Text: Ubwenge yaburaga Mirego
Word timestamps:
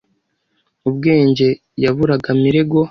Ubwenge 0.87 1.47
yaburaga 1.83 2.29
Mirego 2.43 2.77